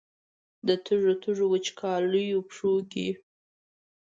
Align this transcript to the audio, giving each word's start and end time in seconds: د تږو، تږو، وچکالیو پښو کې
د 0.67 0.69
تږو، 0.85 1.13
تږو، 1.21 1.45
وچکالیو 1.53 2.39
پښو 2.47 2.73
کې 2.91 3.07